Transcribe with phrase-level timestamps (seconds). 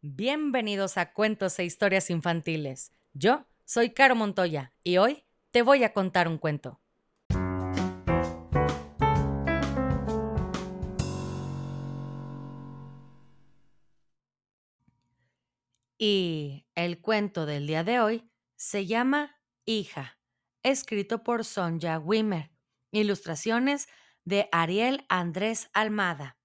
[0.00, 2.92] Bienvenidos a Cuentos e Historias Infantiles.
[3.14, 6.80] Yo soy Caro Montoya y hoy te voy a contar un cuento.
[15.98, 20.20] Y el cuento del día de hoy se llama Hija,
[20.62, 22.52] escrito por Sonja Wimmer.
[22.92, 23.88] Ilustraciones
[24.24, 26.37] de Ariel Andrés Almada.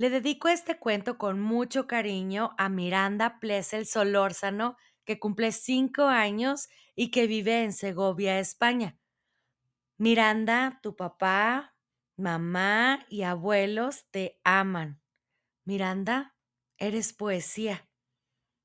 [0.00, 6.70] Le dedico este cuento con mucho cariño a Miranda Plesel Solórzano, que cumple cinco años
[6.96, 8.98] y que vive en Segovia, España.
[9.98, 11.76] Miranda, tu papá,
[12.16, 15.02] mamá y abuelos te aman.
[15.66, 16.34] Miranda,
[16.78, 17.86] eres poesía.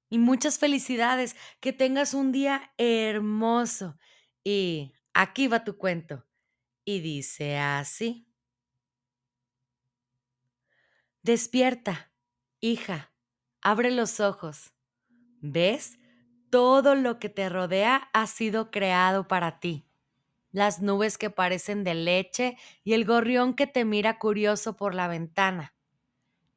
[0.09, 3.97] Y muchas felicidades, que tengas un día hermoso.
[4.41, 6.25] Y aquí va tu cuento.
[6.85, 8.25] Y dice así.
[11.25, 12.11] Despierta,
[12.59, 13.11] hija,
[13.59, 14.75] abre los ojos.
[15.41, 15.97] ¿Ves?
[16.51, 19.87] Todo lo que te rodea ha sido creado para ti.
[20.51, 25.07] Las nubes que parecen de leche y el gorrión que te mira curioso por la
[25.07, 25.73] ventana.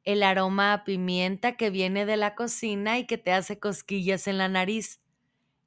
[0.03, 4.37] El aroma a pimienta que viene de la cocina y que te hace cosquillas en
[4.37, 5.01] la nariz.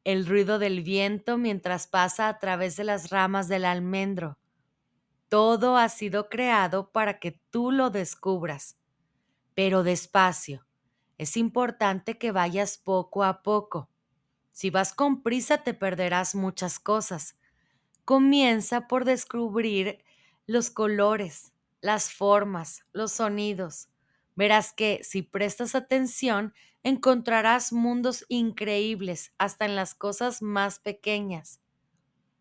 [0.05, 4.39] El ruido del viento mientras pasa a través de las ramas del almendro.
[5.29, 8.77] Todo ha sido creado para que tú lo descubras
[9.55, 10.67] pero despacio.
[11.19, 13.91] Es importante que vayas poco a poco.
[14.53, 17.37] Si vas con prisa te perderás muchas cosas.
[18.05, 20.05] Comienza por descubrir
[20.47, 23.89] los colores, las formas, los sonidos.
[24.35, 31.61] Verás que si prestas atención encontrarás mundos increíbles hasta en las cosas más pequeñas.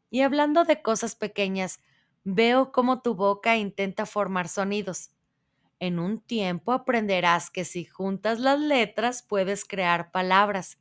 [0.09, 1.79] Y hablando de cosas pequeñas,
[2.23, 5.11] veo cómo tu boca intenta formar sonidos.
[5.81, 10.77] En un tiempo aprenderás que si juntas las letras puedes crear palabras.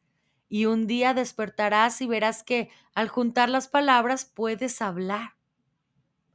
[0.48, 5.34] Y un día despertarás y verás que al juntar las palabras puedes hablar.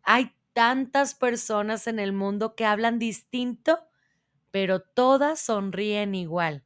[0.03, 3.79] Hay tantas personas en el mundo que hablan distinto,
[4.51, 6.65] pero todas sonríen igual.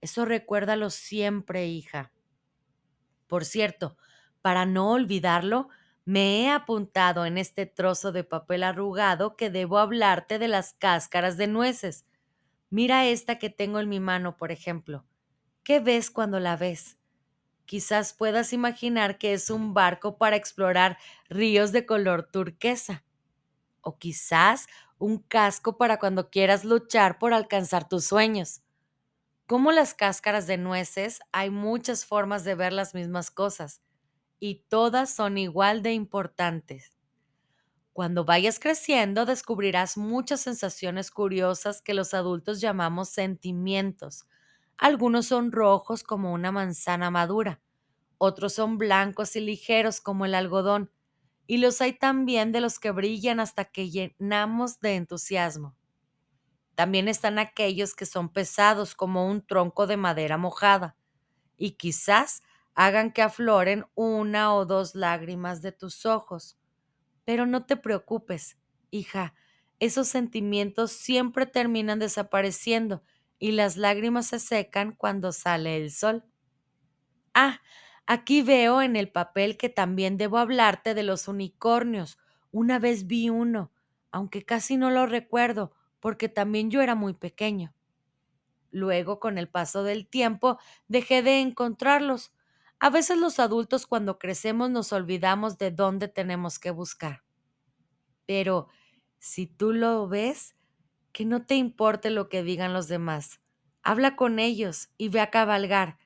[0.00, 2.12] Eso recuérdalo siempre, hija.
[3.26, 3.96] Por cierto,
[4.42, 5.68] para no olvidarlo,
[6.04, 11.36] me he apuntado en este trozo de papel arrugado que debo hablarte de las cáscaras
[11.36, 12.04] de nueces.
[12.70, 15.04] Mira esta que tengo en mi mano, por ejemplo.
[15.64, 16.98] ¿Qué ves cuando la ves?
[17.66, 20.98] Quizás puedas imaginar que es un barco para explorar
[21.28, 23.04] ríos de color turquesa.
[23.82, 24.66] O quizás
[24.98, 28.62] un casco para cuando quieras luchar por alcanzar tus sueños.
[29.46, 33.82] Como las cáscaras de nueces, hay muchas formas de ver las mismas cosas
[34.46, 36.92] y todas son igual de importantes.
[37.94, 44.26] Cuando vayas creciendo descubrirás muchas sensaciones curiosas que los adultos llamamos sentimientos.
[44.76, 47.62] Algunos son rojos como una manzana madura,
[48.18, 50.90] otros son blancos y ligeros como el algodón,
[51.46, 55.74] y los hay también de los que brillan hasta que llenamos de entusiasmo.
[56.74, 60.96] También están aquellos que son pesados como un tronco de madera mojada,
[61.56, 62.42] y quizás
[62.74, 66.58] hagan que afloren una o dos lágrimas de tus ojos.
[67.24, 68.58] Pero no te preocupes,
[68.90, 69.34] hija,
[69.80, 73.02] esos sentimientos siempre terminan desapareciendo
[73.38, 76.24] y las lágrimas se secan cuando sale el sol.
[77.34, 77.60] Ah,
[78.06, 82.18] aquí veo en el papel que también debo hablarte de los unicornios.
[82.50, 83.72] Una vez vi uno,
[84.10, 87.74] aunque casi no lo recuerdo, porque también yo era muy pequeño.
[88.70, 90.58] Luego, con el paso del tiempo,
[90.88, 92.33] dejé de encontrarlos,
[92.84, 97.22] a veces los adultos cuando crecemos nos olvidamos de dónde tenemos que buscar.
[98.26, 98.68] Pero
[99.18, 100.54] si tú lo ves,
[101.12, 103.40] que no te importe lo que digan los demás.
[103.82, 105.98] Habla con ellos y ve a cabalgar.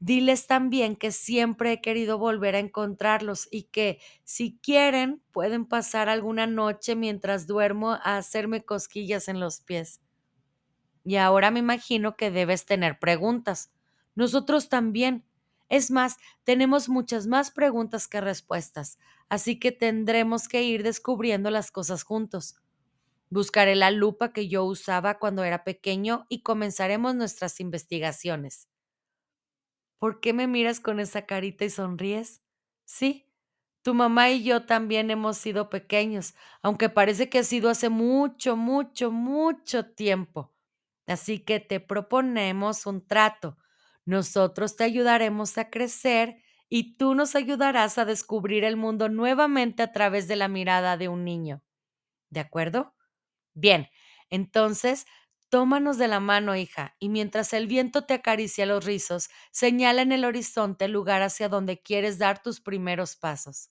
[0.00, 6.10] Diles también que siempre he querido volver a encontrarlos y que, si quieren, pueden pasar
[6.10, 10.02] alguna noche mientras duermo a hacerme cosquillas en los pies.
[11.04, 13.72] Y ahora me imagino que debes tener preguntas.
[14.14, 15.25] Nosotros también.
[15.68, 18.98] Es más, tenemos muchas más preguntas que respuestas,
[19.28, 22.56] así que tendremos que ir descubriendo las cosas juntos.
[23.30, 28.68] Buscaré la lupa que yo usaba cuando era pequeño y comenzaremos nuestras investigaciones.
[29.98, 32.42] ¿Por qué me miras con esa carita y sonríes?
[32.84, 33.26] Sí,
[33.82, 38.56] tu mamá y yo también hemos sido pequeños, aunque parece que ha sido hace mucho,
[38.56, 40.52] mucho, mucho tiempo.
[41.06, 43.56] Así que te proponemos un trato
[44.06, 49.92] nosotros te ayudaremos a crecer y tú nos ayudarás a descubrir el mundo nuevamente a
[49.92, 51.62] través de la mirada de un niño.
[52.30, 52.94] ¿De acuerdo?
[53.54, 53.88] Bien,
[54.30, 55.06] entonces
[55.48, 60.10] Tómanos de la mano, hija, y mientras el viento te acaricia los rizos, señala en
[60.12, 63.70] el horizonte el lugar hacia donde quieres dar tus primeros pasos.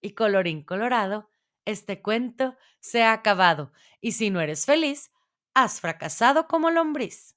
[0.00, 1.30] Y colorín colorado,
[1.64, 5.12] este cuento se ha acabado, y si no eres feliz,
[5.54, 7.36] has fracasado como lombriz.